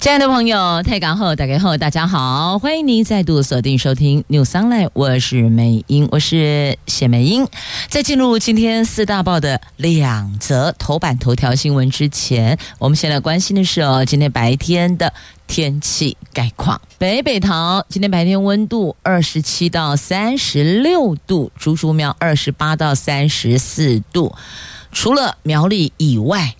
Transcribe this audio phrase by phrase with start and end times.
[0.00, 7.46] 亲爱的朋友，泰港后打开后，大家好，欢迎您再度锁定收听 New Sunlight 我是美英，我是谢美英。
[7.86, 15.12] 在进入今天四大报的两则头版头条新闻之前，我们先来关心的是哦，今天白天的
[15.46, 16.80] 天气概况。
[16.96, 24.34] 北北桃今天白天温度二十七到三十六度，竹竹苗二十八到三十四度，
[24.92, 26.54] 除了苗栗以外。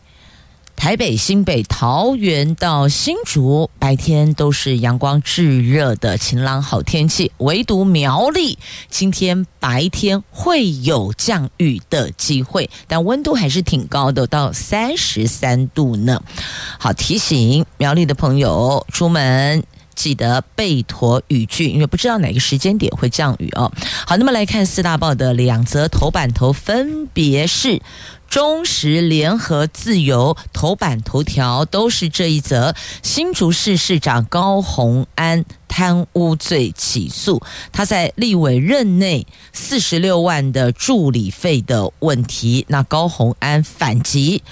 [0.80, 8.58] 台北、新北、桃园到新竹，白天都是阳光炙热的晴朗好天气，唯独苗栗
[8.88, 16.22] 今天白天会有降雨的机会，但温度还是挺高的，到三十三度呢。
[16.78, 19.62] 好，提醒苗栗的朋友出门
[20.00, 23.70] 记得备妥雨具，因为不知道哪个时间点会降雨哦。
[24.06, 27.82] 好，那么来看四大报的两则头版头，分别是。
[28.30, 44.44] 中时联合自由头版头条都是这一则：新竹市市长高虹安贪污罪起诉，他在立委任内四十六万的助理费的问题，那高虹安反击。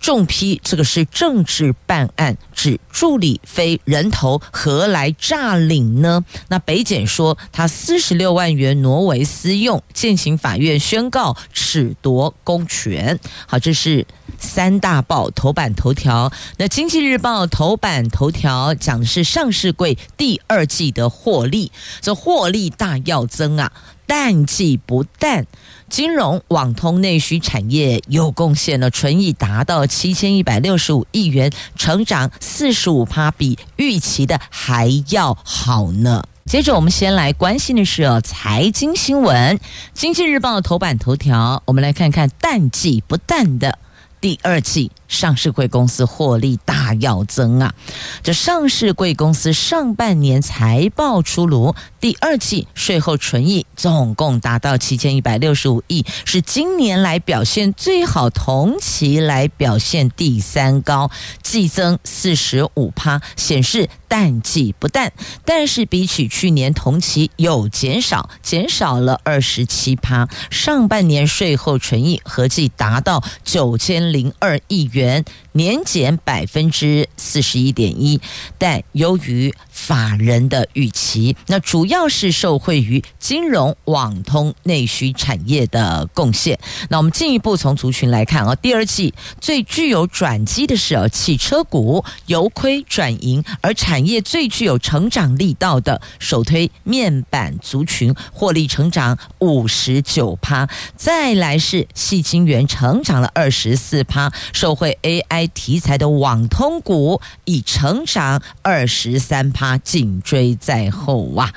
[0.00, 6.24] 重批这个是政治办案，指助理非人头，何来诈领呢？
[6.48, 13.20] 那北检说他四十六万元挪为私用，建行法院宣告褫夺公权。
[13.46, 14.06] 好，这是
[14.38, 16.32] 三大报头版头条。
[16.56, 23.70] 那经济日报头版头条讲的是上市柜第二季的获利，这获利大要增啊。
[24.06, 25.46] 淡季不淡，
[25.90, 36.22] 金融、网通、内需产业有贡献了，纯益达到七千一百六十五亿元，成长四十五趴，比预期的还要好呢。
[36.46, 39.58] 接着，我们先来关心的是，财经新闻，
[39.92, 43.78] 《经济日报》头版头条，我们来看看淡季不淡的
[44.20, 44.92] 第二季。
[45.10, 47.74] 上市贵公司获利大要增啊！
[48.22, 61.10] 这上市贵公司上半年财报出炉，第二季税后纯益总共达到七千一百六十五亿，是今年来表现最好，同期来表现第三高，
[61.42, 65.12] 季增四十五趴，显示淡季不淡，
[65.44, 70.28] 但是比起去年同期有减少，减少了二十七趴。
[70.50, 74.99] 上半年税后纯益合计达到九千零二亿元。
[75.00, 78.20] 元年减百分之四十一点一，
[78.56, 86.58] 但由于法人的预期，那主要是受惠于金融、网通、内需产业的贡献。
[86.88, 104.96] 那我们进一步从族群来看啊，第二季最具有转机的是汽车股由亏转盈，而产业最具有成长力道的首推面板族群获利成长五十九趴，再来是细晶圆成长了二十四趴，受惠。
[105.02, 111.52] AI 题材的网通股已成长二十三趴，紧追在后啊！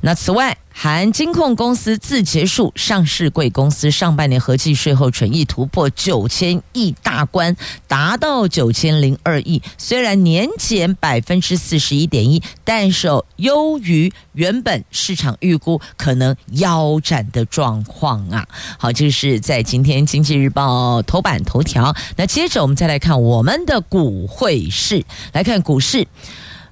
[0.00, 7.56] 那此外，含金控公司自结束，上市贵公司上半年合计税后纯益突破九千亿大关，
[7.88, 9.60] 达到九千零二亿。
[9.76, 18.46] 虽然年减百分之四十一点一，但是优于原本市场预估可能腰斩的状况啊。
[18.78, 21.92] 好，这是在今天经济日报头版头条。
[22.16, 26.06] 那接着我们再来看我们的股汇市，来看股市，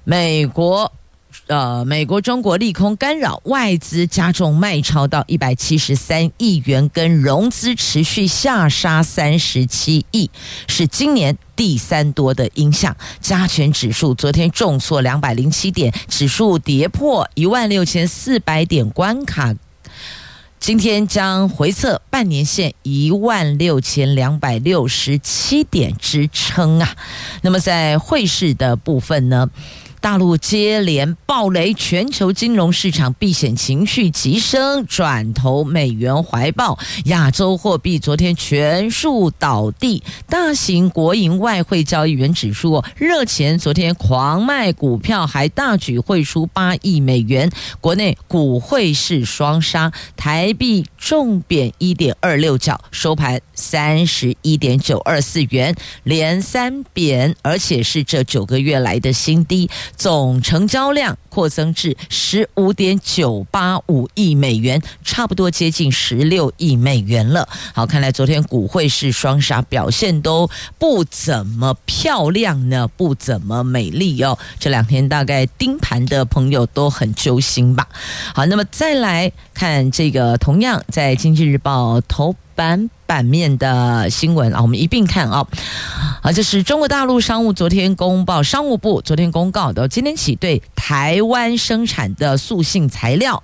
[0.05, 0.93] 美国。
[1.47, 10.29] 呃，美国、中国利空干扰，外资加重卖超到一百七十三亿元，跟融资持续下杀三十七亿，
[10.67, 12.93] 是今年第三多的影响。
[13.21, 19.55] 加权指数昨天重挫两百零七点，指数跌破一万六千四百点关卡，
[20.59, 26.93] 今天将回测半年线一万六千两百六十七点支撑啊。
[27.41, 29.49] 那么在汇市的部分呢？
[29.99, 36.77] 大陆接连暴雷，全球金融市场避险情绪急升，转投美元怀抱。
[37.05, 47.49] 亚洲货币昨天全数倒地，大型国营外汇交易员指数热钱昨天狂卖股票，还大举汇出八亿美元。
[47.81, 59.69] 国内股汇市双杀，台币重贬一点二六角，收盘三十一点九二四元，连三贬，而且是这九个月来的新低。
[59.95, 67.47] 总成交量扩增至十五点九八五亿美元，差不多接近十六亿美元了。
[67.73, 74.37] 好，看来昨天股汇市双杀表现都不怎么漂亮呢，不怎么美丽哦。
[74.59, 77.87] 这两天大概盯盘的朋友都很揪心吧。
[78.33, 85.47] 好，那么再来看这个，同样在《经济日报》头版版面的新闻啊，我们一并看啊。
[86.23, 93.43] 啊，这是中国大陆商务昨天公报，商务部昨天公告的，今天起对台湾生产的塑性材料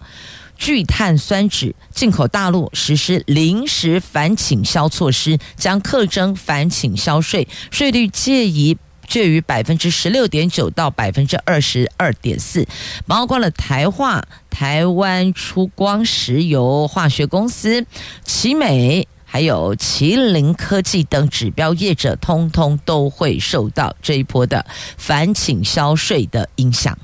[0.58, 8.76] 聚碳酸酯进口大陆实施临时反倾销措施，将课征反倾销税，税率介于
[9.14, 12.68] 介于百分之十六点九到百分之二十二点四，
[13.06, 17.86] 包括了台化、台湾出光石油化学公司、
[18.26, 19.08] 奇美。
[19.26, 24.64] 还有麒麟科技等指标业者，通通都会受到这一波的
[24.96, 26.96] 反倾销税的影响。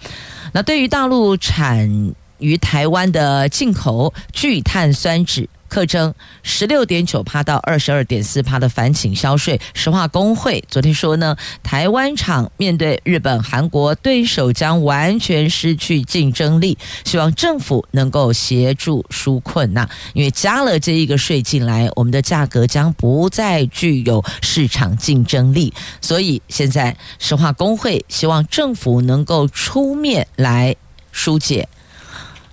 [0.53, 5.47] 那对于大陆产于台湾的进口聚碳酸酯。
[5.69, 9.61] 课征十六点九趴到二十二点四趴的反倾销税。
[9.75, 16.75] 石化工会昨天说呢，台湾厂面对日本、韩国对手将完全失去竞争力，
[17.05, 19.87] 希望政府能够协助纾困呐。
[20.13, 25.71] 因为加了这一个税进来，我们的价格将不再具有市场竞争力，
[26.01, 30.75] 所以现在石化工会希望政府能够出面来
[31.11, 31.69] 疏解。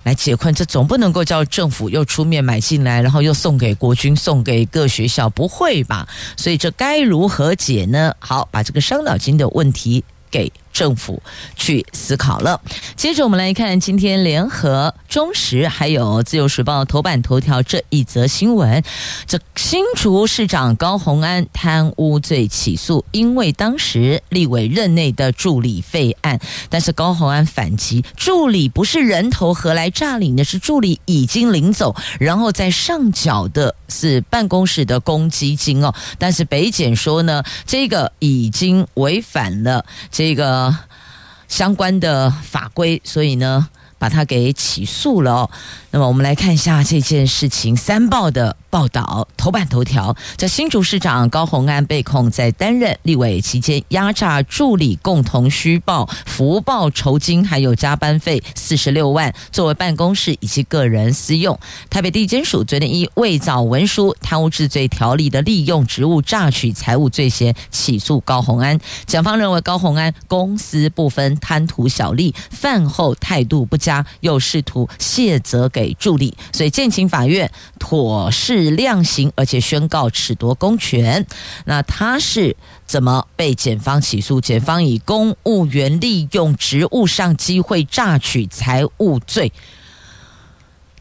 [0.07, 6.07] 来解困，这总不能够叫政府又出面买进来，然后又送给国军、送给各学校，不会吧？
[6.37, 8.15] 所以这该如何解呢？
[8.17, 10.01] 好，把这个伤脑筋的问题
[10.31, 10.49] 给。
[10.77, 11.19] 政府
[11.55, 12.61] 去思考了。
[12.95, 18.83] 接着我们来看今天联合、中时还有自由时报头版头条这一则新闻：
[19.25, 26.39] 这新竹市长高虹安贪污罪起诉，因为当时立委任内的助理费案。
[26.69, 30.43] 但是高虹安反击，助理不是人头，何来诈领的？
[30.43, 35.91] 是助理已经领走，然后在上缴的是办公室的公积金哦。
[36.19, 40.66] 但是北检说呢，这个已经违反了这个。
[41.47, 45.49] 相关的法规，所以呢，把他给起诉了。
[45.91, 48.55] 那么我们来看一下这件事情，三报的。
[48.69, 61.57] 报道头版头条，在新竹市长高虹安被控在担任立委期间压榨助理，共同虚报福报酬金，还有加班费四十六万，作为办公室以及个人私用。
[61.89, 68.77] 台北地检署昨天以伪造文书、贪污治罪条例的利用职务诈取财物罪嫌起诉高虹安。
[69.07, 77.49] 检方认为高虹安公私不分，贪图小利，饭后态度不家，又试图卸责给助理，所以建请法院
[77.79, 78.57] 妥适。
[78.71, 81.25] 量刑，而且宣告褫夺公权。
[81.65, 82.55] 那他是
[82.85, 84.41] 怎么被检方起诉？
[84.41, 89.51] 检方以公务员利用职务上机会榨取财物罪。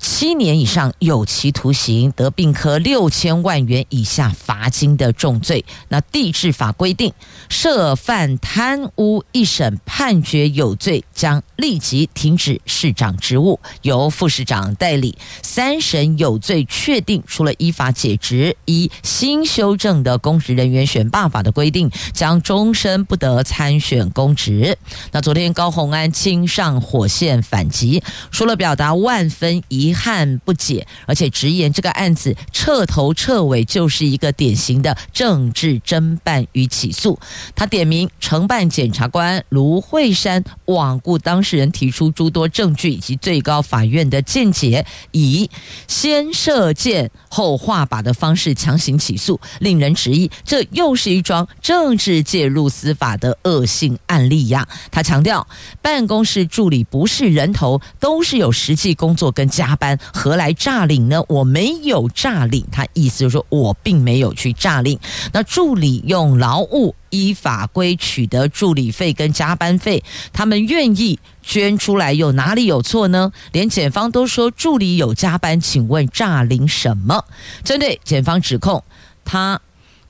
[0.09, 5.65] 七年以上有期徒刑，得并科六千万元以下罚金的重罪。
[5.89, 7.13] 那地质法规定，
[7.49, 15.19] 涉犯贪污一审判决有罪，将立即停止市长职务，由副市长代理。
[15.43, 24.79] 三审有罪确定，除了依法解职，依新修正的公职人员选罢法的规定，将终身不得参选公职。
[25.11, 37.19] 那昨天高虹安亲上火线反击，除了表达万分遗憾不解，而且直言这个案子彻头彻尾就是一个典型的政治侦办与起诉。
[37.55, 45.49] 他点名承办检察官卢慧山罔顾当事人提出诸多证据以及最高法院的见解，以
[45.89, 54.67] 先射箭后画靶的方式强行起诉，令人质疑这又是一桩政治介入司法的恶性案例呀。
[54.91, 55.47] 他强调，
[55.81, 59.99] 办公室助理不是人头，都是有实际工作跟加班。
[60.13, 61.23] 何来诈领呢？
[61.29, 64.99] 我没有诈领，他意思就是说我并没有去诈领。
[65.33, 70.03] 那助理用劳务依法规取得助理费跟加班费，
[70.33, 73.31] 他们愿意捐出来，又哪里有错呢？
[73.53, 77.25] 连检方都说助理有加班，请问诈领什么？
[77.63, 78.83] 针对检方指控，
[79.25, 79.61] 他。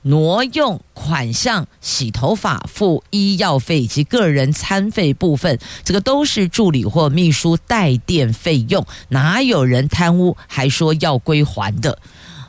[0.07, 11.99] 挪用款项洗头发、付医药费以及个人餐费部分，这个都是助理或秘书带垫费用，哪有人贪污还说要归还的？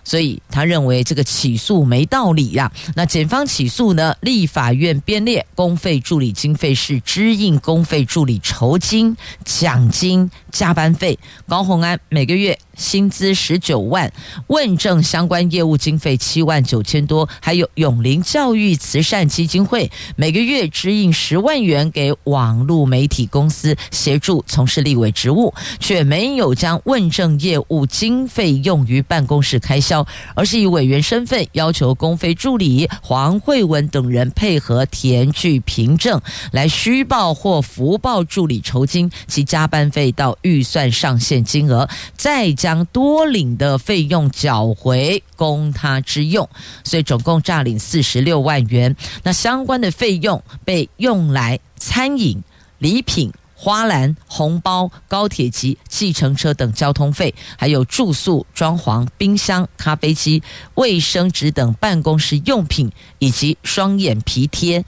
[0.09, 4.17] 所以他认为这个起诉没道理呀、那检方起诉呢？
[4.23, 11.19] 立法院编列公费助理经费是支应公费助理酬金、奖金、加班费。
[11.47, 14.11] 高虹安每个月薪资十九万，
[14.47, 29.98] 问政相关业务经费七万九千多，还有永龄教育慈善基金会每个月支应十万元给网络媒体公司协助从事立委职务，却没有将问政业务经费用于办公室开销。
[30.35, 36.21] 而是以委员身份要求公费助理黄慧文等人配合填具凭证，
[36.53, 46.49] 来虚报或浮报助理酬金及加班费到预算上限金额，再将多领的费用缴回供他之用，
[46.85, 48.95] 所以总共诈领四十六万元。
[49.23, 52.43] 那相关的费用被用来餐饮、
[52.79, 53.33] 礼品。
[53.61, 60.41] 花篮、红包、高铁及计程车等交通费，还有住宿、装潢、冰箱、咖啡机、
[60.77, 64.85] 卫生纸等办公室用品，以及双眼皮贴、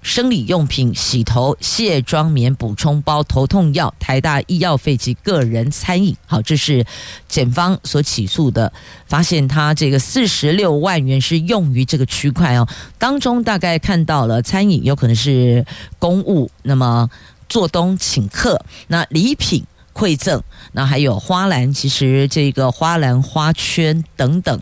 [0.00, 6.16] 生理用品、洗头、卸妆棉、补充包、头痛药、台大医药费及个人餐饮。
[6.24, 6.86] 好，这是
[7.28, 8.72] 检方所起诉的，
[9.06, 12.66] 发现他这个四十六万元是用于这个区块哦，
[12.96, 15.66] 当中大概看到了餐饮有可能是
[15.98, 17.10] 公务，那么。
[17.48, 24.60] 做东请客，那礼品馈赠，那还有花篮，其实这个花篮、花圈等等。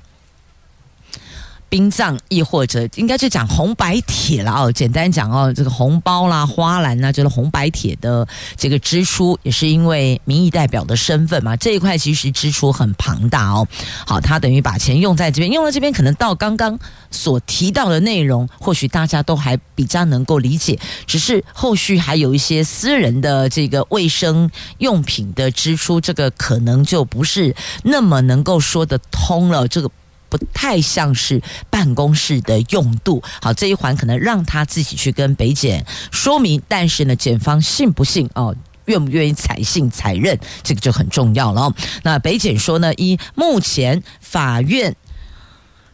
[1.75, 4.71] 殡葬，亦或者应该就讲红白帖了哦。
[4.71, 8.25] 简单讲哦，这个红包啦、花篮呐，就是红白帖的
[8.57, 11.57] 这个支出，也是因为民意代表的身份嘛。
[11.57, 13.66] 这一块其实支出很庞大哦。
[14.07, 16.78] 好，他等于把钱用在这边，用了这边，可能到刚刚
[17.11, 20.78] 所提到的内容，或许大家都还比较能够理解。
[21.09, 27.52] 只是后续还有一些私人的这个卫生用品的支出，这个可能就不是
[27.83, 29.66] 那么能够说得通了。
[29.66, 29.90] 这个。
[30.35, 38.53] 不太像是办公室的用度，好，这一环可能让他自己去跟北检说明，但是呢，检方信不信哦，
[38.87, 41.73] 愿不愿意采信采认，这个就很重要了。
[42.03, 44.97] 那北检说呢，一目前法院。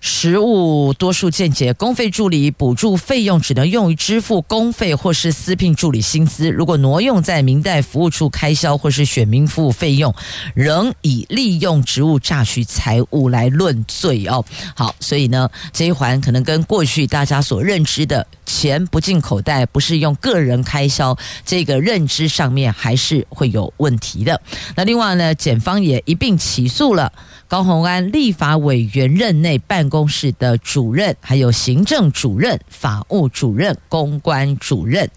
[0.02, 6.50] 实物多数见解，公费助理补助费用只能用于支付公费或是私聘助理薪资。
[6.50, 10.14] 如果挪用在民代服务处开销或是选民服务费用，
[10.54, 14.42] 仍以利用职务诈取财物来论罪哦。
[14.74, 21.14] 好，所以呢，这一环可能跟过去大家所认知的钱不进口袋，不是用个人开销
[21.44, 24.40] 这个认知上面，还是会有问题的。
[24.74, 27.12] 那另外呢，检方也一并起诉了。
[27.50, 35.10] 高虹安立法委员任内办公室的主任，还有行政主任、法务主任、公关主任，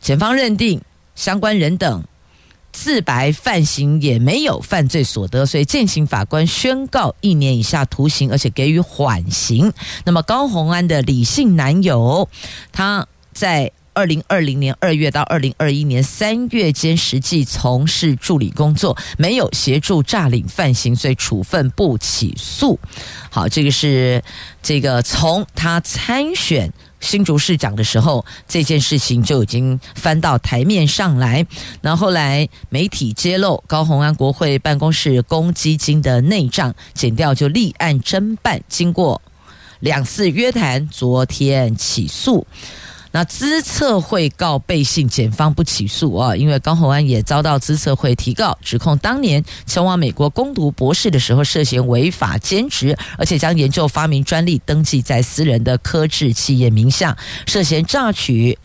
[0.00, 0.80] 检方认定
[1.14, 2.02] 相关人等
[2.72, 9.70] 自白犯行，也没有犯罪所得，所以建请法官宣告一年以下徒刑，而且给予缓刑。
[10.06, 12.30] 那么高虹安的李姓男友，
[12.72, 13.70] 他在。
[13.98, 22.78] 二零二零年二月到二零二一年三月间，实际从事助理工作，没有协助诈领犯行，所以处分不起诉。
[23.28, 24.22] 好，这个是
[24.62, 31.44] 这个从他参选新竹市长的时候，这件事情就已经翻到台面上来。
[31.80, 39.20] 那后来媒体揭露高虹安国会办公室公积金的内账，检调就立案侦办，经过
[39.80, 42.46] 两次约谈，昨天起诉。
[43.18, 58.56] 那资策会告被信，检方不起诉啊，因为高虹安也遭到资策会提告，指控当年前往美国攻读博士的时候涉嫌违法兼职，而且将研究发明专利登记在私人的科技企业名下，涉嫌诈取、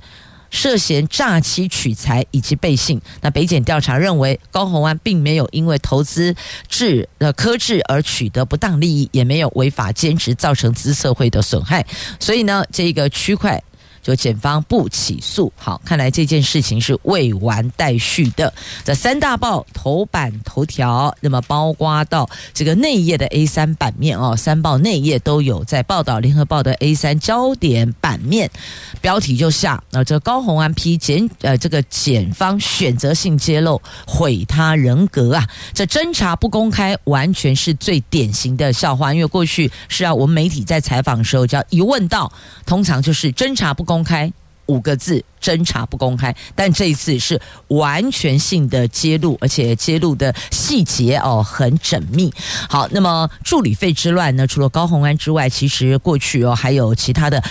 [0.51, 3.01] 涉嫌诈欺取财以及背信。
[3.21, 6.35] 那北检调查认为，高虹安并没有因为投资
[6.69, 11.83] 制呃科技而取得不当利益，也没有违法兼职造成资策会的损害，
[12.19, 13.59] 所以呢，这个区块。
[14.03, 18.53] 就检方不起诉，好，看来这件事情是未完待续的。
[18.83, 26.19] 这三大报头版头条，那么包括到这个内页的 A 三版面哦，三报内页都有在报道。
[26.19, 28.51] 联合报的 A 三焦点版面
[28.99, 39.13] 标题就下，那这高虹安批检呃，这个检方选择性揭露毁他人格啊，这侦查不公开，完全是最典型的笑话。
[39.13, 42.29] 因为过去是啊，我们媒体在采访的时候，只要一问到，
[42.65, 43.92] 通常就是侦查不公。
[43.93, 44.31] 公开
[44.65, 52.33] 五个字，侦查不公开，但这一次是完全性的揭露，而且揭露的细节哦很缜密。
[52.67, 54.47] 好，那么助理费之乱呢？
[54.47, 57.43] 除了高虹安之外，其实过去哦还有其他的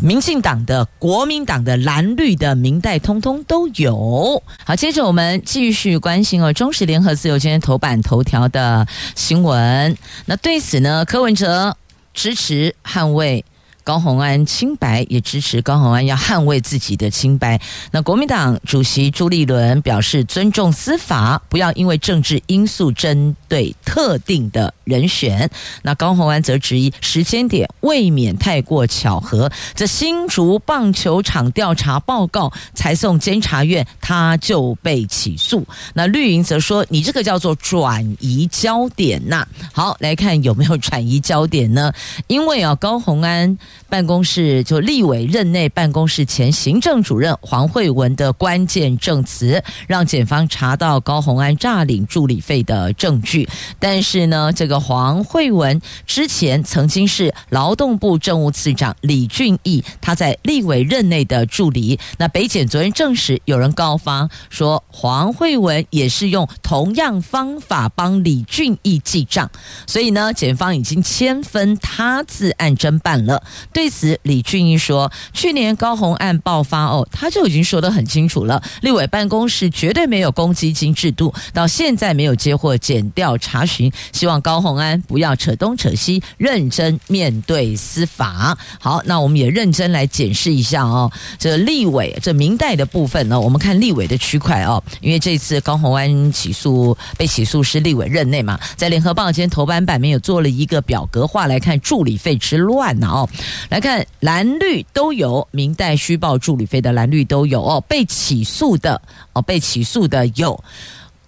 [0.00, 4.40] 民进党的、国民党的、蓝绿的民代，通通都有。
[4.64, 9.96] 好，接着我们继续关心哦，中时联合自由今天头版头条的新闻。
[10.26, 11.74] 那对此呢，柯文哲
[12.14, 13.44] 支持捍卫。
[13.82, 17.60] 高虹安清白，也支持高虹安要捍卫自己的清白。
[17.90, 25.50] 那国民党主席朱立伦表示尊重司法，不要因为政治因素针对特定的人选。
[25.82, 29.50] 那高虹安则质疑时间点未免太过巧合。
[29.74, 35.66] 这新竹棒球场调查报告才送监察院，他就被起诉。
[35.94, 39.46] 那绿营则说，你这个叫做转移焦点呐。
[39.72, 41.92] 好，来看有没有转移焦点呢？
[42.26, 43.58] 因为啊，高虹安。
[43.88, 53.48] 办公室就立委任内办公室前行政主任黄慧文的关键证词，让检方查到高虹安诈领助理费的证据。
[53.78, 61.98] 但是呢，这个黄慧文之前曾经是劳动部政务次长李俊毅他在立委任内的助理。
[62.18, 69.50] 那北检昨天证实，有人告发说黄慧文也是用同样方法帮李俊毅记账，
[69.86, 73.42] 所以呢，检方已经签分他自案侦办了。
[73.72, 78.62] 对此，李俊英说：“去年高虹案爆发哦，他就已经说得很清楚了。
[78.82, 83.90] 立委办公室绝对没有公积金制度，到现在没有接获检调查询。
[84.12, 88.56] 希望高虹安不要扯东扯西，认真面对司法。
[88.80, 91.10] 好，那我们也认真来检视一下哦。
[91.38, 103.28] 这立委这明代的部分呢，我们看立委的区块哦，因为这次高虹安起诉被起诉是立委任内嘛，在联合报今天头版版面有做了一个表格化来看助理费之乱呢哦。”
[103.68, 109.00] 来看蓝绿都有，明代虚报助理费的蓝绿都有哦，被起诉的
[109.32, 110.62] 哦，被起诉的有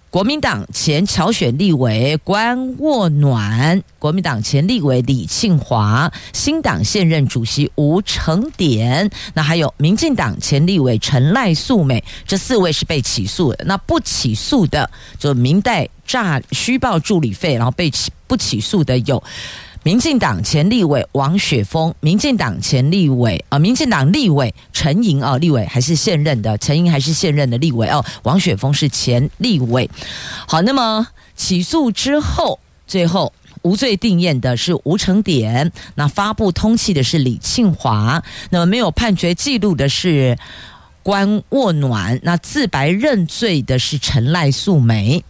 [0.09, 13.63] 国民党前侨选立委关沃暖，国民党前立委李庆华，新党现任主席吴成典，那还有民进党前立委陈赖素美，这四位是被起诉的。
[13.65, 14.87] 那不起诉的，
[15.17, 19.23] 就明代诈虚报助理费，然后被起不起诉的有。
[19.83, 29.89] 民进党前立委王雪峰，民进党前立委啊、民进党立委陈莹啊，立委还是现任的，陈莹还是现任的立委哦，王雪峰是前立委。
[30.47, 40.37] 好，那么起诉之后，最后无罪定谳的是吴成典，那发布通缉的是李庆华，那么没有判决记录的是
[41.03, 45.25] 关沃暖，那自白认罪的是陈赖素梅。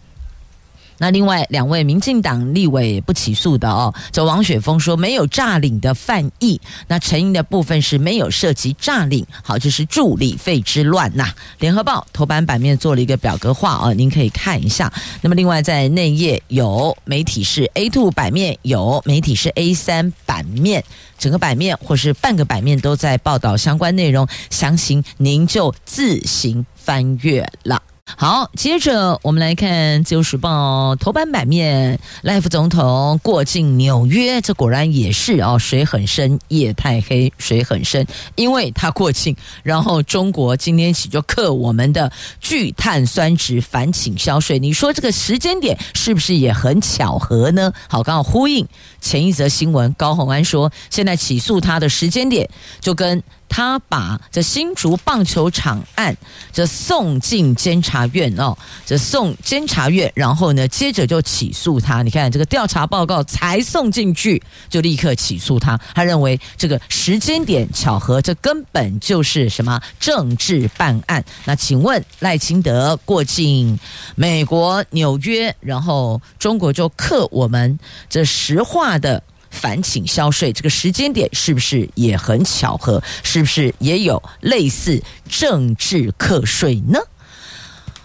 [0.98, 11.32] 那另外两位民进党立委不起诉的哦，这王雪峰说没有诈领的犯意，那陈英的部分是没有涉及诈领，好，这是助理费之乱呐。
[11.58, 14.92] 联合报头版版面做了一个表格化哦，您可以看一下。
[15.20, 20.84] 那么另外在内页有媒体是 A2 版面，有媒体是 A3 版面，
[21.18, 27.82] 整个版面或是半个版面都在报道相关内容，详情您就自行翻阅了。
[28.06, 47.72] 好，接着我们来看《自由时报》头版版面，赖副总统过境纽约，这果然也是哦，水很深，夜太黑，水很深，因为他过境，然后中国今天起就克我们的聚碳酸酯反倾销税，你说这个时间点是不是也很巧合呢？
[47.88, 48.66] 好，刚好呼应
[49.00, 52.48] 前一则新闻，高虹安说，现在起诉他的时间点
[52.80, 53.22] 就跟。
[53.54, 56.16] 他把这新竹棒球场案
[56.52, 62.02] 这送进监察院哦，这送监察院，然后呢，接着就起诉他。
[62.02, 65.78] 你看这个调查报告才送进去，就立刻起诉他。
[65.94, 71.24] 他认为这个时间点巧合，这根本就是什么政治办案。
[71.44, 73.78] 那请问赖清德过境
[74.16, 77.78] 美国纽约，然后中国就克我们
[78.10, 79.22] 这石化的。
[79.54, 83.02] 反请销税这个时间点是不是也很巧合？
[83.22, 86.98] 是不是也有类似政治课税呢？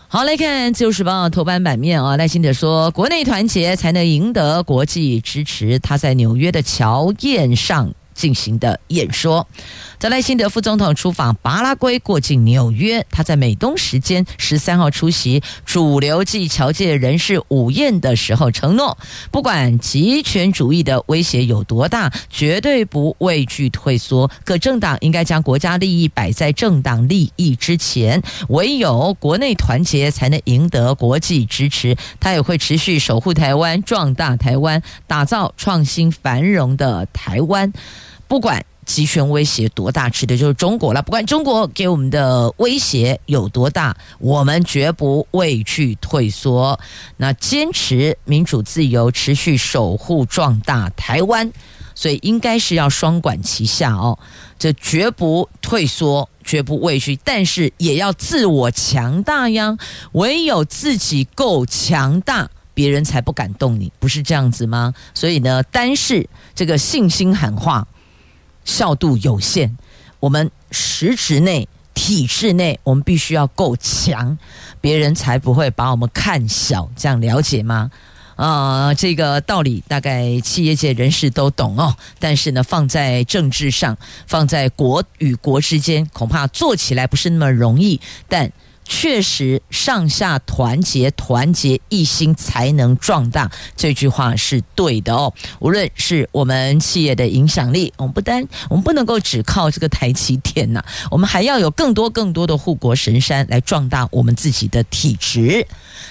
[0.08, 7.94] 好，来看《自由时报》头版版面啊，赖清德说：“国内团结才能赢得国际支持。”他在纽约的桥宴上。
[8.20, 9.48] 进行的演说，
[9.98, 13.06] 在赖辛德副总统出访巴拉圭，过境纽约。
[13.10, 18.98] 他在美东时间十三号出席主流暨侨界人士午宴的时候，承诺
[19.32, 24.30] 不管极权主义的威胁有多大，绝对不畏惧退缩。
[24.44, 31.96] 各政党应该将国家利益摆在政党利益之前，唯有国内团结，才能赢得国际支持。
[32.20, 37.72] 他也会持续守护台湾，壮大台湾，打造创新繁荣的台湾。
[38.30, 41.02] 不管极权威胁多大，指的就是中国了。
[41.02, 46.80] 不管中国给我们的威胁有多大，我们绝不畏惧退缩。
[47.18, 51.52] 那坚持民主自由，持续守护壮大台湾。
[51.96, 54.18] 所以应该是要双管齐下哦，
[54.58, 59.76] 这绝不退缩，绝不畏惧，但是也要自我强大呀。
[60.14, 64.94] 唯有自己够强大，别人才不敢动你，不是这样子吗？
[65.14, 67.86] 所以呢，单是这个信心喊话，
[68.70, 69.76] 效度有限。
[70.20, 74.38] 我们实质内、体制内，我们必须要够强，
[74.80, 76.88] 别人才不会把我们看小。
[76.96, 77.90] 这样了解吗？
[78.36, 81.96] 啊、这个道理大概企业界人士都懂哦。
[82.20, 88.00] 但是呢，放在政治上，放在国与国之间，恐怕做起来不是那么容易。
[88.30, 88.52] 但
[88.92, 93.50] 确实，上下团结，团结一心才能壮大。
[93.78, 95.32] 这句话是对的哦。
[95.60, 105.66] 无论是我们企业的影响力，我们不单我们不能够只靠这个台积电呐，我们还要有更多更多的护国神山来壮大我们自己的体质，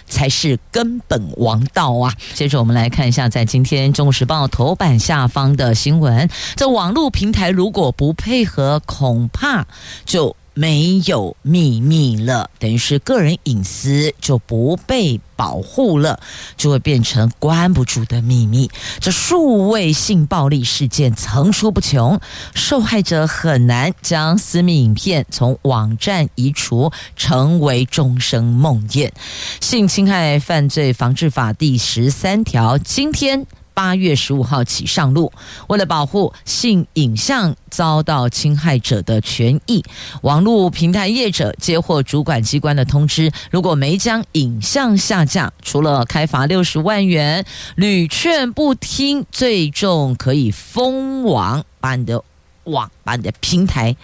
[0.06, 2.14] 才是根本王道啊。
[2.34, 9.66] 接着我们来看一下，在今天《中国时报》头版下方的新闻：这网络平台如果不配合，恐怕
[10.06, 10.34] 就。
[10.58, 16.18] 没有秘密了，等于是个人隐私就不被保护了，
[16.56, 18.68] 就会变成关不住的秘密。
[18.98, 22.20] 这数位性暴力事件层出不穷，
[22.54, 29.12] 受害者很难将私密影片从网站移除，成为终生梦魇。
[29.60, 33.46] 性侵害犯罪防治法第十三条今天。
[33.78, 35.32] 八月十五号起上路，
[35.68, 39.84] 为了保护性影像遭到侵害者的权益，
[40.22, 52.24] 网络平台业者接获主管机关的通知，如果没将影像下架，除了开罚六十万元，屡劝不听，最重可以封网，把你的
[52.64, 53.94] 网，把你的平台。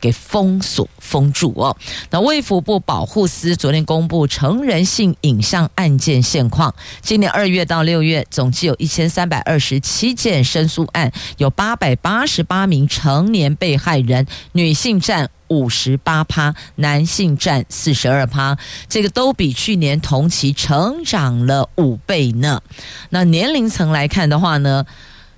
[0.00, 1.76] 给封锁封住哦。
[2.10, 22.60] 那卫福部保护司昨天公布成人性影像案件现况，今年二月到六月，总计有一千三百二十七件申诉案，有八百八十八名成年被害人，女性占五十八趴，男性占四十二趴，这个都比去年同期成长了五倍呢。
[23.10, 24.84] 那年龄层来看的话呢，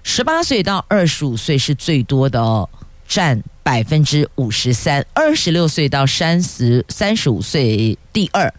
[0.03, 2.68] 十八岁到二十五岁是最多的哦，
[3.07, 3.42] 占。
[3.68, 8.50] 百分之五十三，二十六岁到三十三十五岁第二，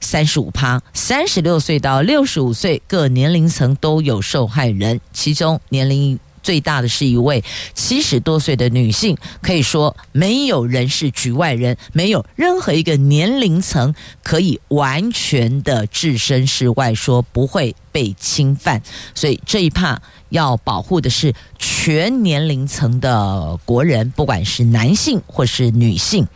[0.00, 7.42] 三十五趴，三十六岁到六十五岁各年龄层都有受害人，其中年龄最大的是一位
[7.74, 18.80] 七十多岁的女性，可以说没有人是局外人，没有任何一个年龄层可以完全的置身事外，说不会被侵犯，
[19.12, 20.00] 所以这一趴。
[20.30, 26.26] 要保护的是全年龄层的国人，不管是男性或是女性。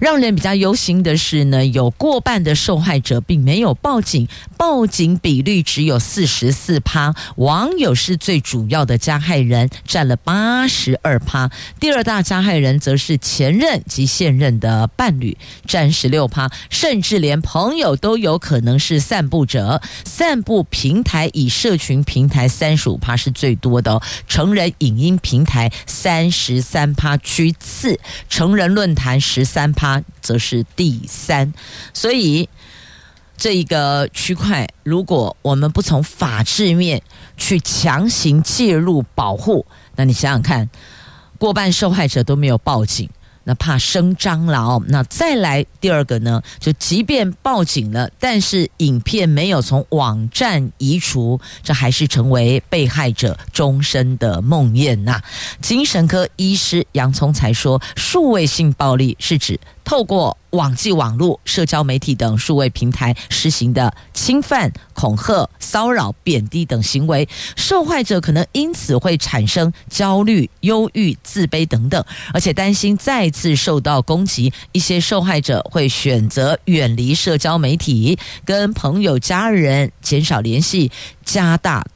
[0.00, 7.14] 让人比较忧心的是呢，有过半的受害者并没有报警，报警比率只有四十四趴。
[7.36, 11.50] 网友是最主要的加害人，占了八十二趴。
[11.78, 15.36] 第二大加害人则是前任及现任的伴侣，
[15.66, 16.50] 占十六趴。
[16.70, 19.82] 甚至连朋友都有可能是散布者。
[20.06, 29.89] 散布平台以社群平台三十五趴是最多的，成人影音平台三十三趴居次，成人论坛十三趴。
[30.20, 31.52] 则是第三，
[31.94, 32.48] 所以
[33.36, 37.02] 这一个区块，如果我们不从法制面
[37.38, 39.64] 去强行介入保护，
[39.96, 40.68] 那你想想看，
[41.38, 43.08] 过半受害者都没有报警。
[43.44, 44.82] 那怕声张了哦。
[44.88, 46.42] 那再来第二个呢？
[46.58, 55.20] 就即便报警了，但是影片没有从网站移除，这还是成为被害者终身的梦魇呐。
[55.60, 60.36] 精神科医师杨聪才说，数位性暴力是指透过。
[60.50, 74.52] 网际网络、社交媒体等数位平台实行的侵犯、恐吓、骚扰、贬低等行为，受害者可能因此会产生焦虑、忧郁、自卑等等，而且担心再次受到攻击。
[74.72, 80.90] 一些受害者会选择远离社交媒体，跟朋友、家人减少联系，
[81.24, 81.86] 加大。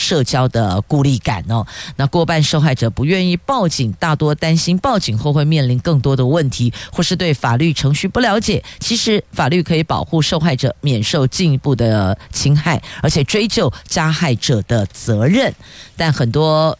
[0.00, 1.64] 社交的孤立感哦，
[1.96, 8.64] 那过半受害者不愿意报警，大多担心报警后会面临更多的问题，或是对法律程序不了解。
[8.78, 15.54] 其实法律可以保护受害者免受进一步的侵害，而且追究加害者的责任。
[15.96, 16.78] 但很多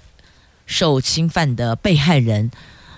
[0.65, 2.51] 受侵犯的被害人，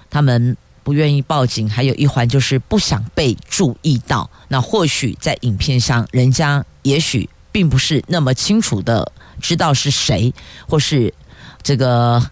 [0.09, 4.31] 他们不愿意报警，还有一环就是不想被注意到。
[4.49, 9.12] 那或许在影片上，人家也许并不是那么清楚的。
[9.41, 10.33] 知道是谁，
[10.69, 11.12] 或是
[11.65, 12.23] 这个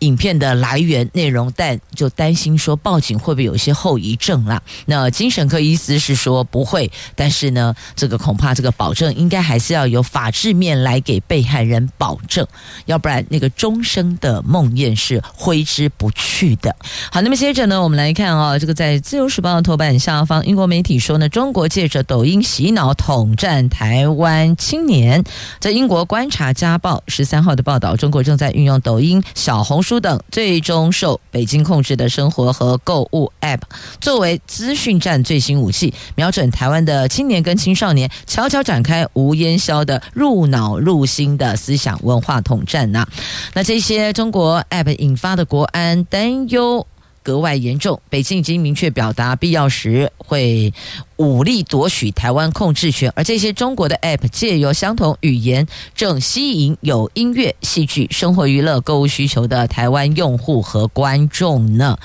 [0.00, 4.62] 影片的来源内容，但就担心说报警会不会有些后遗症啦？
[4.86, 12.46] 那精神科医师是说不会，但是呢，这个恐怕这个保证应该还是要有法制面来给被害人保证，
[12.86, 16.74] 要不然那个终生的梦魇是挥之不去的。
[17.10, 25.24] 好，那么接着呢，我们来看啊、哦，这个在《自由时报》的头版下方，英国媒体说呢，中国借着抖音洗脑统战台湾青年。
[25.58, 33.62] 在英国《观察家报》十三号的报道，中国正在运用抖音、小红书等最终受北京控制的生活和购物 App
[34.02, 43.08] 作为资讯战最新武器，瞄准台湾的青年跟青少年，悄悄展开无烟消的入脑入心的思想文化统战呐。
[43.54, 46.86] 那这些中国 App 引发的国安担忧。
[47.28, 50.72] 格外严重，北京已经明确表达，必要时会
[51.16, 53.12] 武力夺取台湾控制权。
[53.14, 61.98] 而这些中国的 App 借由相同语言，正吸引有音乐、戏剧、生活娱乐、购物需求的台湾用户和观众呢。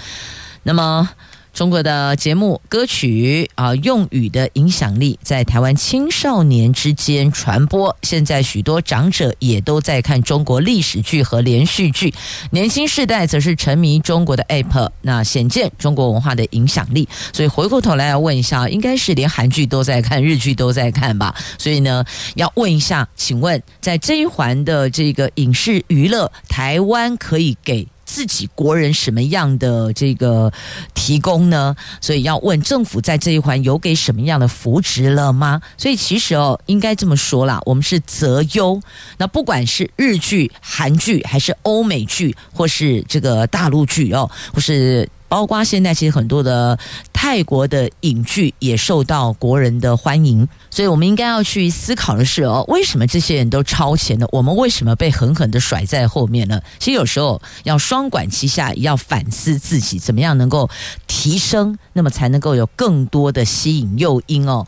[0.64, 1.10] 那么。
[1.54, 7.96] 中国的节目、歌曲啊，用语的影响力在台湾青少年之间传播。
[8.02, 12.12] 现在许多长者也都在看中国历史剧和连续剧，
[12.50, 17.08] 年轻世代则是沉迷中国的 App，那显见中国文化的影响力。
[17.32, 21.36] 所以回过头来要问一下，应该是连韩剧都在看，日剧都在看吧？
[21.60, 27.88] 所以呢，要问一下，请问在这一环的这个影视娱乐，台湾可以给？
[28.14, 30.54] 自己国人什么样的这个
[30.94, 31.76] 提供呢？
[32.00, 35.60] 所以要问政府在这一环有给什么样的扶植了吗？
[35.80, 38.80] 所以其实哦，应该这么说啦，我们是择优。
[39.18, 45.10] 那不管是日剧、韩剧，还是欧美剧，或是这个大陆剧哦，或是。
[45.34, 46.78] 包括现在其实很多的
[47.12, 54.28] 泰国的影剧也受到国人的欢迎，所以我们应该要去思考的是哦，为什么这些人都超前呢？
[54.32, 56.62] 我们为什么被狠狠的甩在后面呢？
[56.78, 60.70] 其实有时候要双管齐下，要反思自己怎么样能够
[61.08, 64.68] 提升，那么才能够有更多的吸引诱因哦。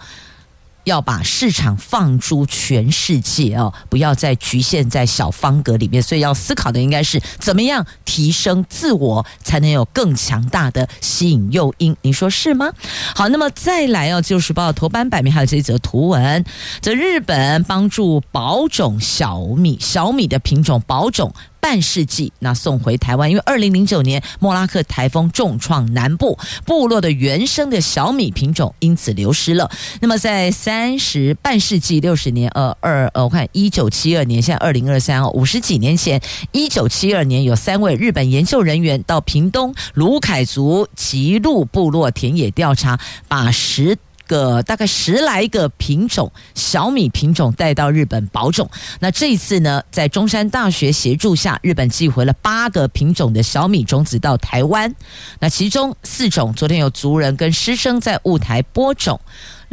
[0.86, 6.02] 要把市场放诸全世界哦，不要再局限在小方格里面。
[6.02, 11.96] 所以要思考的应该是怎么样提升自我，才能有更强大的吸引诱因。
[12.02, 12.72] 你说是吗？
[13.14, 16.46] 好，那么再来哦，《就是报》头版版面还有这一则图文：
[16.82, 21.34] 这日本帮助保种小米，小米的品种保种。
[21.66, 29.72] 半世纪，那送回台湾，因为二零零九年莫拉克台风重创南部部落的原生的小米品种，因此流失了。
[30.00, 43.98] 那么在三十半世纪六十年，呃二呃，我看一九七二年，现在二零二三，五十几年前，一九七二年有三位日本研究人员到屏东鲁凯族吉路部落田野调查，把十。
[44.28, 54.94] 个大概十来个品种小米品种带到日本保种，那这一次呢，在中山大学协助下，日本寄回了八个品种的小米种子到台湾，
[55.40, 59.20] 那其中四种昨天有族人跟师生在雾台播种。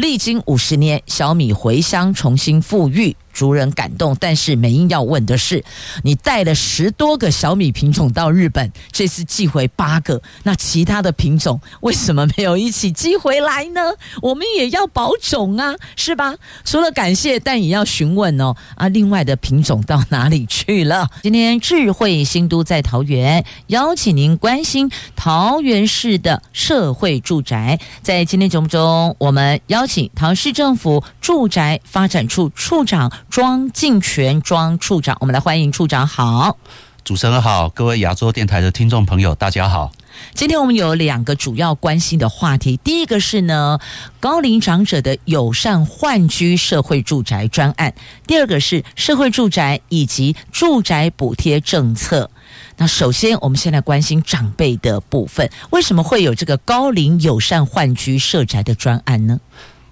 [0.02, 4.16] 历经五十年，小米回乡重新复育，族人感动。
[4.18, 5.64] 但是美英要问的是，
[6.02, 13.80] 你带了十多个小米品种到日本，这次寄回八个，那其他的品种为什么没有一起寄回来呢？
[14.20, 16.34] 我们也要保种啊，是吧？
[16.64, 18.56] 除了感谢，但也要询问哦。
[18.74, 21.08] 啊，另外的品种到哪里去了？
[21.22, 27.78] 今天智慧新都在桃园，邀请您关心桃园市的社会住宅。
[28.02, 29.82] 在今天节目中，我们邀。
[29.82, 36.57] 邀请桃市政府住宅发展处处长庄敬全庄处长，我们来欢迎处长好。
[37.05, 39.92] 主持人好，各位亚洲电台的听众朋友，大家好。
[40.33, 43.78] 今天我们有两个主要关心的话题，第一个是呢
[44.18, 47.92] 高龄长者的友善换居社会住宅专案，
[48.26, 52.31] 第二个是社会住宅以及住宅补贴政策。
[52.78, 59.38] 那首先，我们现在关心长辈的部分，为什么会有这个高龄友善换居社宅的专案呢？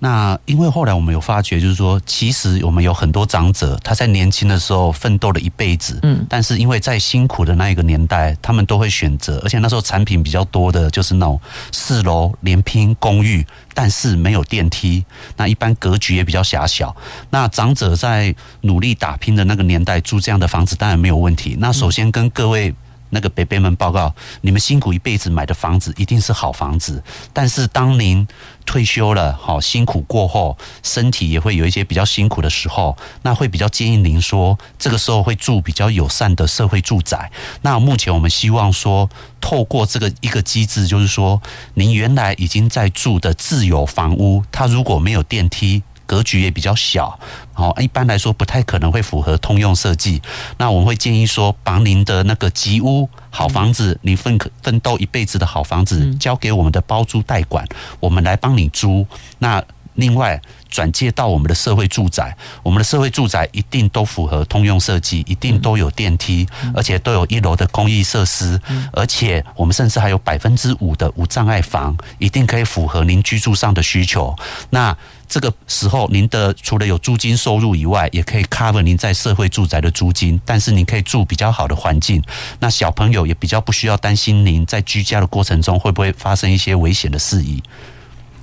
[0.03, 11.39] 那因为后来我们有发觉，就是说，其实我们有很多长者，他在年轻的时候奋斗了一辈子，嗯，但是因为在辛苦的那一个年代，他们都会选择，而且那时候产品比较多的就是那种
[11.71, 15.05] 四楼连拼公寓，但是没有电梯，
[15.37, 16.97] 那一般格局也比较狭小。
[17.29, 21.57] 那长者在努力打拼的那个年代住这样的房子，当然没有问题。
[21.61, 22.75] 那首先跟各位。
[23.13, 28.25] 那个北北们报告，你们辛苦一辈子买的房子一定是好房子，但是当您
[28.71, 37.33] 退休了，好辛苦过后，身体也会有一些比较辛苦的时候，那会比较建议您说，这个时候会住比较友善的社会住宅。
[37.63, 41.43] 那目前我们希望说，透过这个一个机制，就是说，
[41.75, 45.83] 您原来已经在住的自有房屋，它如果没有电梯。
[46.07, 47.21] 格局也比较小，
[47.55, 50.21] 哦，一般来说不太可能会符合通用设计。
[50.59, 57.64] 那我们会建议说，把您的那个吉屋好房子，你奋奋斗一辈子的好房子，交给我们的包租代管，
[58.01, 59.07] 我们来帮你租。
[59.38, 59.64] 那
[59.95, 60.40] 另外。
[60.71, 68.57] 转接到我们的社会住宅，我们的社会住宅一定都符合通用设计，一定都有电梯，而且都有一楼的公益设施，
[68.93, 74.33] 而且我们甚至还有百分之五的无障碍房，一定可以符合您居住上的需求。
[74.71, 74.97] 那
[75.31, 82.21] 这个时候，您的除了有租金收入以外，也可以 cover 您在社会住宅的租金，但是您可以住比较好的环境。
[82.59, 87.62] 那小朋友也比较不需要担心您在居家的过程中会不会发生一些危险的事宜。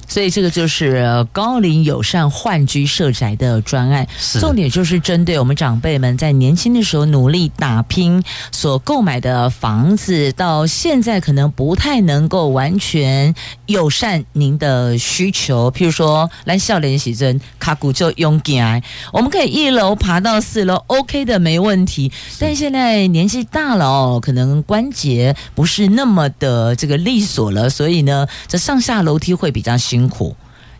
[0.07, 4.07] 所以这个就是高龄友善换居社宅的专案，
[4.39, 15.69] 重点就是针对我们长辈们在年轻的时候努力打拼所购买的房子，到现在可能不太能够完全友善您的需求。
[15.71, 22.11] 譬如说，来笑脸喜珍卡古就用起来，我们可以一楼爬到四楼，OK 的没问题。
[22.39, 29.96] 但现在年纪大了哦，可能关节不是那么的这个利索了，所以呢，这上下楼梯会比较辛。
[29.97, 30.35] 辛苦，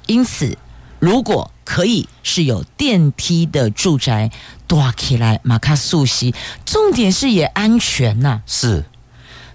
[0.05, 0.55] 因此，
[0.99, 4.29] 如果可以是有电梯的住宅，
[4.67, 8.41] 多起来马卡素西，重点是也安全呐、啊。
[8.45, 8.85] 是，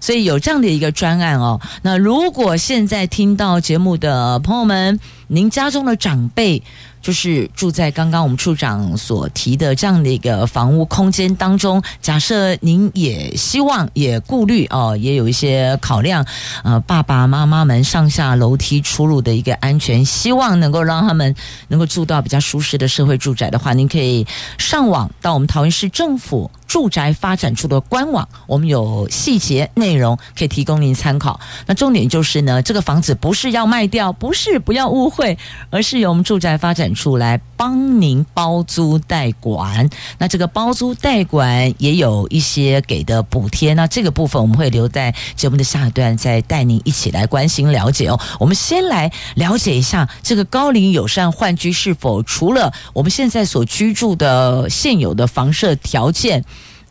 [0.01, 1.61] 所以有这样的一个专案哦。
[1.81, 6.61] 那如果现在听到节目的朋友们，您家中的长辈。
[7.03, 11.83] 就是住在刚刚我们处长所提的这样的一个房屋空间当中。
[12.01, 16.25] 假设您也希望也顾虑哦，也有一些考量，
[16.63, 21.35] 呃，爸爸妈妈们上下楼梯出入的一个安全，希望能够让他们
[21.67, 24.25] 能够住到比较舒适的社会住宅的话，您可以
[24.57, 31.37] 上网到我们桃园市政府住宅发展处的官网，我们有细节内容可以提供您参考。
[31.65, 35.37] 那重点就是呢，这个房子不是要卖掉，不是不要误会，
[35.69, 48.19] 而是由我们住宅发展处来帮您包租代管，那这个包租代管也有一些给的补贴，那这个部分我们会留在节目的下一段再带您一起来关心了解哦。
[48.39, 56.43] 我们先来了解一下这个高龄友善换居是否除了我们现在所居住的现有的房舍条件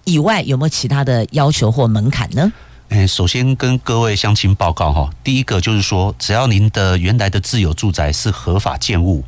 [0.04, 2.52] 以外，有没有其他的要求或门槛呢？
[2.88, 9.24] 诶，首先跟各位乡亲报告哈，第一个就是说，只要您的原来的自有住宅是合法建物。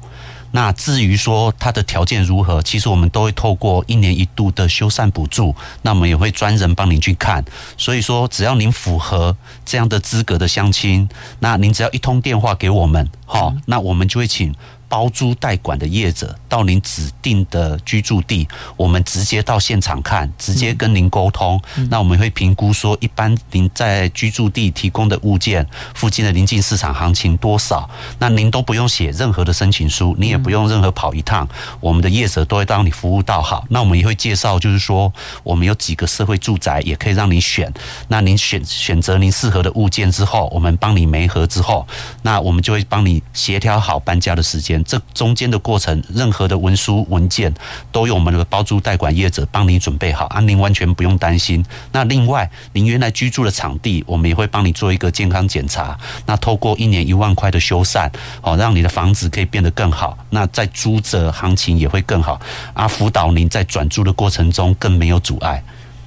[0.54, 7.44] 那至于说它的条件如何，其实我们都会透过一年一度的修缮补助，那我们也会专人帮您去看。
[7.76, 11.08] 所以说，只要您符合这样的资格的相亲，
[11.40, 14.54] 那您只要一通电话给我们，好，那我们就会请。
[14.88, 21.60] 包租代管的业者到您指定的居住地，我们直接到现场看，直接跟您沟通。
[21.90, 27.88] 那我们会评估说，一般您在居住地提供的物件，附近的临近市场行情多少？
[28.18, 31.48] 那您都不用写任何的申请书，你也不用任何跑一趟，
[31.80, 33.64] 我们的业者都会帮你服务到好。
[33.70, 37.72] 那我们也会介绍，就是说我们有几个社会住宅，也可以让你选。
[38.08, 41.86] 那您选选择您适合的物件之后，我们帮你媒合之后，
[42.22, 44.73] 那我们就会帮你协调好搬家的时间。
[44.84, 47.52] 这中间的过程，任何的文书文件
[47.92, 51.64] 都由我们的包租代管业者帮你准备好，啊，您完全不用担心。
[51.92, 55.96] 那另外，您原来居住的场地，我们也会帮你做一个健康检查。
[56.26, 58.10] 那透过一年一万块的修缮，
[58.42, 60.16] 哦，让你的房子可以变得更好。
[60.30, 62.40] 那在租着行情也会更好，
[62.72, 65.62] 啊，辅导您在转租的过程中更没有阻碍。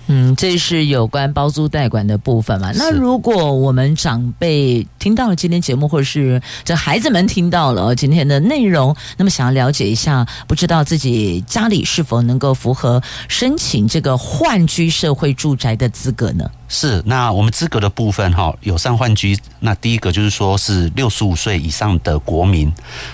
[0.08, 2.72] 嗯，这是有关包租代管的部分嘛？
[2.76, 16.50] 那如果我们长辈听到了今天节目，或者是这孩子们听到了今天的内容，那么想要了解一下，不知道自己家里是否能够符合申请这个换居社会住宅的资格呢？
[16.70, 22.72] 是，那我们资格的部分哈，友善换居，那第一个就是说是六十五岁以上的国民，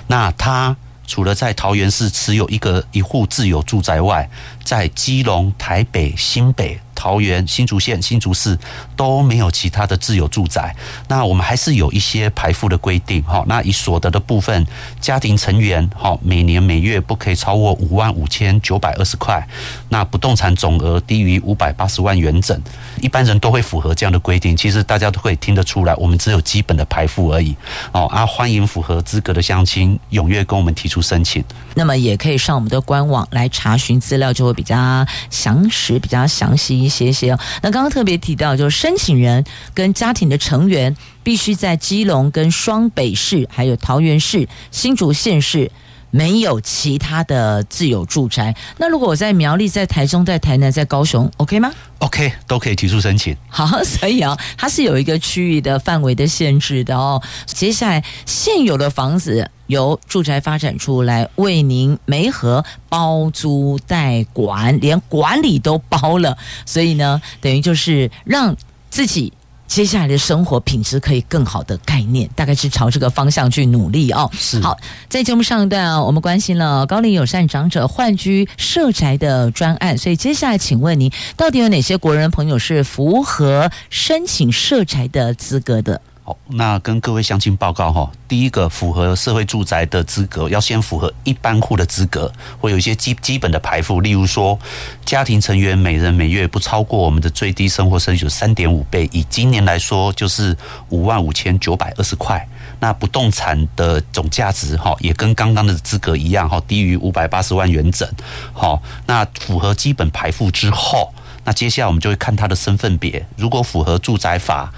[0.07, 0.75] 那他
[1.05, 4.29] 除了在桃园市持有一个一户自有住宅外，
[4.63, 8.57] 在基隆、台北、新北、桃园、新竹县、新竹市
[8.95, 10.73] 都没有其他的自有住宅，
[11.09, 13.43] 那我们还是有一些排富的规定哈。
[13.45, 14.65] 那以所得的部分，
[15.01, 19.45] 家庭成员哈每年每月不可以超过五万五千九百二十块，
[19.89, 22.57] 那不动产总额低于五百八十万元整，
[23.01, 24.55] 一般人都会符合这样的规定。
[24.55, 27.53] 其实大家都会听得出来，我们只有基本的排富而已
[27.91, 28.05] 哦。
[28.05, 31.43] 啊，欢迎符合资格的乡亲踊跃跟我们提出申请。
[31.75, 37.37] 那么也可以上我们的官网来查询资料，就会比较详实、比较详细一些。
[37.61, 45.71] 那刚刚特别提到，就是申请人跟家庭的成员必须在基隆、跟双北市、还有桃园市、新竹县市
[46.13, 48.55] 没有其他的自有住宅。
[48.77, 53.35] 那如果我在苗栗、在台中、在台南、在高雄，OK 吗？OK，都可以提出申请。
[53.49, 57.19] 好， 所以啊，它是有一个区域的范围的限制的哦。
[57.47, 59.49] 接下来现有的房子。
[59.67, 68.55] 由住宅发展处来为您媒合包租代管，连管理都包了，所以呢，等于就是让
[68.91, 69.31] 自己。
[69.67, 74.29] 接下来的生活品质可以更好的概念，大概是朝这个方向去努力哦。
[74.33, 74.59] 是。
[74.61, 74.77] 好，
[75.09, 85.99] 在节目上一段，啊我们关心了高龄友善长者换居社宅的专案，所以接下来请问您，到底有哪些国人朋友是符合申请社宅的资格的？
[86.25, 94.57] 好，那跟各位乡亲报告哈，第一个符合社会住宅的资格，要先符合一般户的资格，会有一些基基本的排富，例如说，
[95.03, 100.55] 家庭成员每人每月不超过我们的最低生活水准三点五倍，以今年来说就是
[100.87, 102.47] 五万五千九百二十块。
[102.79, 108.09] 那不动产的总价值哈，也跟刚刚的资格一样哈，低于五百八十万元整。
[108.53, 111.13] 好，那符合基本排富之后，
[111.43, 114.71] 那接下来我们就会看他的身份别，如果符合住宅法。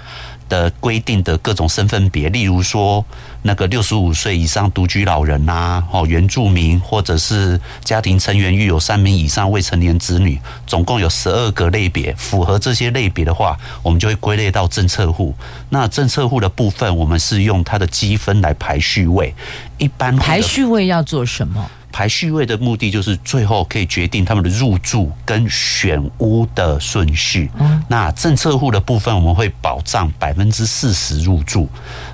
[0.48, 3.04] 的规定的各种身份别，例如说
[3.42, 12.14] 那个六十五岁以上独居老人呐、啊，哦，原住民，或者是家庭成员育有三名以上未成年子女，总共有十二个类别。
[12.16, 15.34] 符合这些类别的话，我们就会归类到政策户。
[15.70, 19.34] 那政策户的部分，我们是用它的积分来排序位。
[19.78, 21.70] 一般排序位要做什么？
[21.96, 27.50] 排序位的目的就是最后可以决定他们的入住跟选屋的顺序。
[27.88, 31.66] 那政策户的部分，我们会保障百分之四十入住，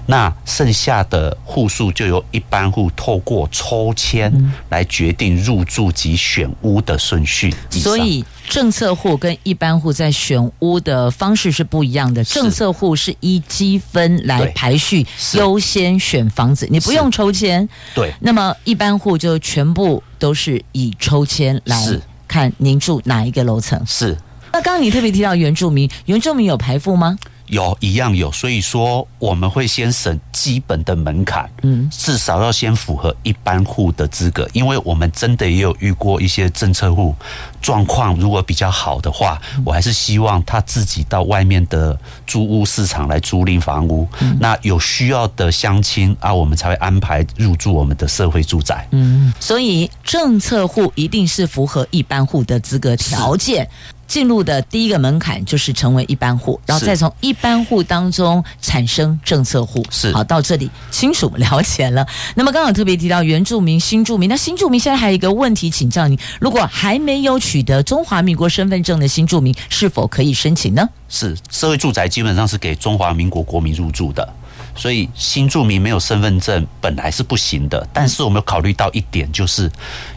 [0.07, 4.33] 那剩下的户数就由一般户透过抽签
[4.69, 7.53] 来决定入住及选屋的顺序。
[7.69, 8.25] 所以。
[8.49, 12.23] 政策户跟一般户在选屋的方式是不一样的。
[12.25, 17.69] 政策户是依积分来排序，优先选房子，你不用抽签。
[17.95, 18.13] 对。
[18.21, 23.81] 那么一般户就全部都是以抽签来看您住哪一个楼层。
[23.87, 24.17] 是。
[24.53, 27.17] 那刚刚你特别提到原住民，原住民有排富吗？
[27.47, 37.15] 有一样有，所以说我们会先审基本的门槛，嗯，至少要先符合一般户的资格，因为我们真的也有遇过一些政策户
[37.61, 44.09] 状况，如果比较好的话，我还是希望他自己到外面的租屋市场来租赁房屋。
[44.41, 48.89] 那有需要的乡亲啊，我们才会安排入住我们的社会住宅。
[48.93, 53.69] 嗯，所以政策户一定是符合一般户的资格条件。
[54.13, 59.83] 进入的第一个门槛就是成为一般户，然后再从一般户当中产生政策户。
[59.89, 62.07] 是，好，到这里清楚了解了。
[62.35, 70.87] 那么刚刚特别提到原住民、新住民，那新住民现在还有一个问题，请教您：如果还没有取得中华民国身份证的新住民，是否可以申请呢？
[71.09, 74.31] 是，社会住宅基本上是给中华民国国民入住的。
[74.75, 79.71] 所以新住民没有身份证本来是不行的，但是我们有考虑到一点，就是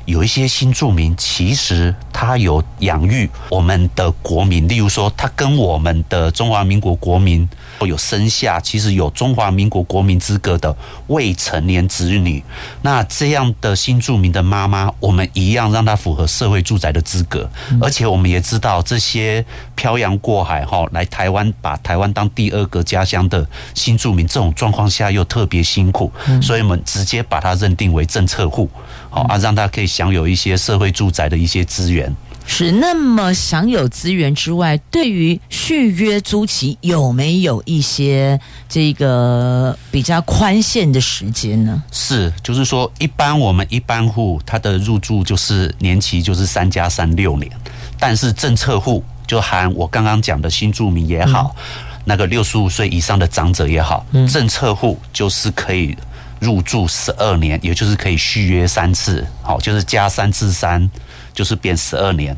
[0.06, 7.47] 有一些新住民其实他有养育我们的国民，例如说他跟我们的中华民国国民
[7.82, 10.76] 有生下，其实有中华民国国民资格的
[11.08, 12.43] 未成年子女，
[12.82, 17.49] 那这样的新住民的妈妈，我们一样让他符合社会住宅的资格，
[17.82, 19.45] 而且我们也知道这些
[19.76, 24.45] 漂洋过海哈来台湾，把台湾当第二个家乡的新住民这种。
[24.56, 26.10] 状况下又特别辛苦，
[26.41, 28.70] 所以我们直接把它认定为政策户，
[29.16, 32.13] 好啊，让他可以享有一些社会住宅的一些资源。
[32.45, 38.38] 是那么享有资源之外，对于续约租期有没有一些
[38.68, 41.82] 这个比较宽限的时间呢？
[41.93, 47.49] 是，就是说，一般我们一般户他的入住就是年期就是三加三六年，
[47.97, 51.55] 但是政策户就含我刚刚讲的新住民也好。
[51.57, 55.97] 嗯那个六十五岁以上的长者也好，政策户就是可以
[56.40, 60.90] 入住十二年，也就是可以续约三次，好，就是加三次三，
[61.34, 62.36] 就是变十二年。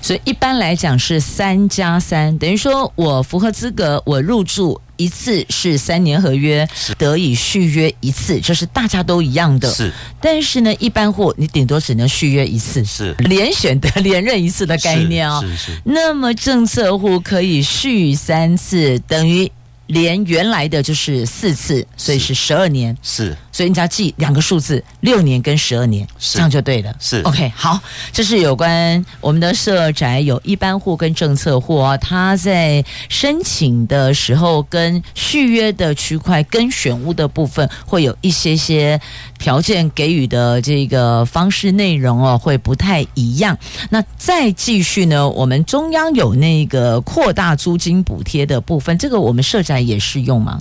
[0.00, 4.80] 所以一般来讲是三加三，等于说我符合资格，我入住。
[4.98, 9.68] 一次是三年合约，得以续约一次，这是大家都一样的。
[9.72, 15.40] 是，但是呢，一般户你顶多只能续约一次，是连选的连任一次的概念哦。
[15.42, 15.82] 是是。
[15.84, 19.50] 那么政策户可以续三次，等于。
[19.92, 22.96] 连原来的就是四次，所以是十二年。
[23.02, 26.92] 是，所以你只要记两个数字，六年跟十二年，这样就对了。
[26.98, 27.78] 是，OK，好，
[28.10, 38.98] 这是有关我们的社宅有一般户跟政策户啊，他在申请的时候跟续约的区块跟选屋的部分会有一些些
[39.38, 43.58] 条件给予的这个方式内容哦，会不太一样。
[43.90, 49.82] 那再继续呢，我们中央有那个扩大租金补贴的部分，这个我们社宅。
[49.82, 50.60] 也适用吗？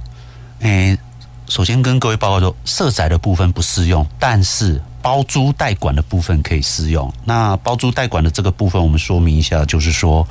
[0.61, 0.99] 诶、欸，
[1.51, 7.13] 首先跟各位报告说，社宅的部分不适用，但是包租代管的部分可以适用。
[7.25, 10.25] 那包租代管的这个部分，我们说明一下，就是说，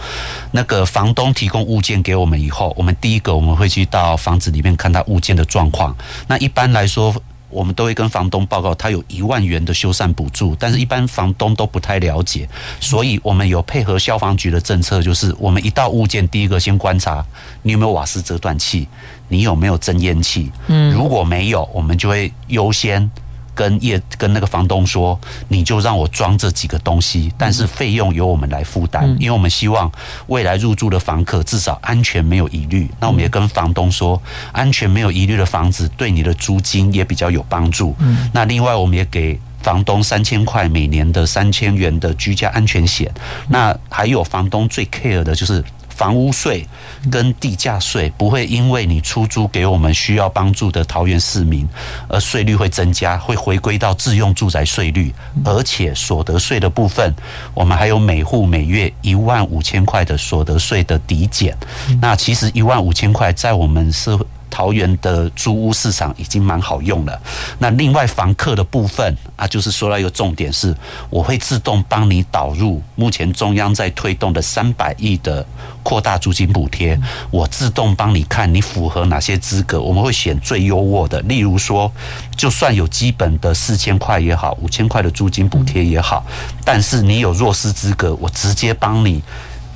[0.50, 5.94] 那个房东提供物件给我们以后，我们第一个我们会去到房子里面看他物件的状况。
[6.26, 7.14] 那一般来说，
[7.50, 12.48] 我们都会跟房东报告，他有一万元的修缮补助，但是一般房东都不太了解，
[12.80, 17.22] 所以我们有配合消防局的政策，就是我们一到物件，第一个先观察
[17.60, 18.88] 你有没有瓦斯折断器，
[19.30, 23.10] 你有没有增烟器，嗯，如果没有，我们就会优先。
[23.52, 25.18] 跟业跟那个房东说，
[25.48, 29.90] 你就让我装这几个东西，但是费用由我们来负担，因为我们希望
[30.28, 32.88] 未来入住的房客至少安全没有疑虑。
[33.00, 34.22] 那我们也跟房东说，
[34.52, 37.94] 安全没有疑虑的房子对你的租金也比较有帮助。
[38.32, 43.12] 那另外我们也给房东三千块每年的三千元的居家安全险。
[43.48, 45.62] 那还有房东最 care 的就是。
[46.00, 46.66] 房屋税
[47.10, 51.68] 跟地价税不会因为你出租给我们需要帮助的桃园市民，
[52.08, 55.12] 而税率会增加，会回归到自用住宅税率，
[55.44, 57.14] 而且所得税的部分，
[57.52, 61.54] 我们还有每户每月一万五千块的所得税的抵减。
[62.00, 64.24] 那其实一万五千块在我们社会。
[64.50, 67.18] 桃园的租屋市场已经蛮好用了。
[67.58, 70.76] 那另外房客的部分啊，就是说到一个重点是，
[71.08, 75.46] 我会自动帮你导入目前中央在推动的三百亿的
[75.82, 76.98] 扩大租金补贴，
[77.30, 81.20] 我自动帮你看你符合哪些资格，我们会选最优渥的。
[81.22, 81.90] 例如说，
[82.36, 86.24] 就算有基本的四千块也好，五千块的租金补贴也好，
[86.64, 89.22] 但是你有弱势资格，我直接帮你。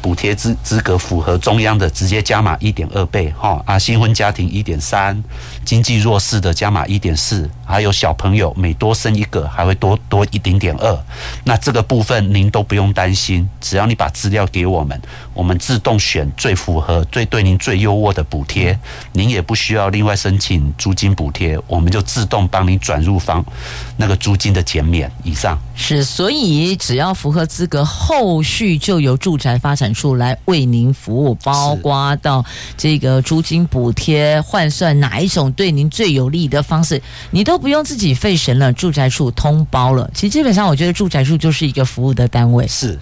[0.05, 5.25] 补贴资资格符合中央的，直接加码一点二倍，哈啊，新婚家庭一点三，
[5.65, 11.05] 经济弱势的加码一点四，还有小朋友每多生一个还会多多一零点二。
[11.43, 15.01] 那这个部分您都不用担心，只要你把资料给我们，
[15.33, 18.79] 我们自动选最符合、最对您最优渥的补贴，
[19.13, 23.45] 您也不需要另外申请租金补贴，我们就自动帮您转入房
[23.97, 25.59] 那个租金的减免以上。
[25.75, 32.45] 是，所以只要符合资格，后续就由住宅发展处来为您服务，包括到
[32.77, 37.01] 这个租金补贴换算哪一种对您最有利的方式，
[37.31, 40.11] 你都不用自己费神了，住宅处通包了。
[40.13, 42.67] 其实基本上，我觉得住宅处就是一个服务的单位。
[42.69, 42.99] 是。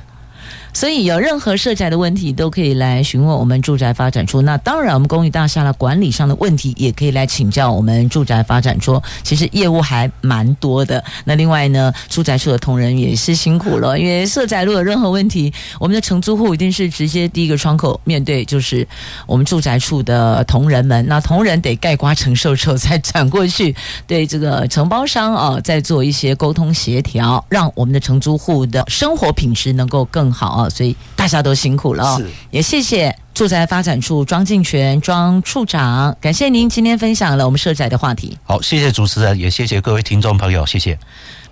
[0.72, 4.40] 所以有任何社宅的问题，都可以来询问我们住宅发展处。
[4.42, 9.00] 那当然，我们公寓大厦的管理上的问题，也可以来请教我们住宅发展处。
[9.22, 11.02] 其实业务还蛮多的。
[11.24, 18.86] 那另外呢，住宅处的同仁也是辛苦了，因为社宅如果有任何问题，我们的承租户一定是直接第一个窗口面对，就是
[19.26, 21.06] 我们住宅处的同仁们。
[21.06, 23.74] 那同仁得盖瓜承受之后，再转过去
[24.06, 30.61] 对这个承包商啊，再做一些沟通协调，让我们的承租户的生活品质能够更好。
[30.68, 38.36] 所以大家都辛苦了哦，也谢谢住宅发展处庄敬全庄处长，感谢您今天分享了我们社宅的话题。
[38.44, 40.98] 好，谢谢主持人，也谢谢各位听众朋友，谢谢。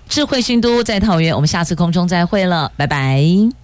[0.09, 3.60] 智慧新都在桃园，我们下次空中再会了，拜拜。